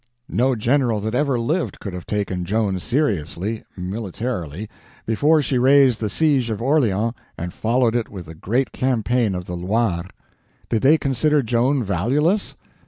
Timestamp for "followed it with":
7.53-8.25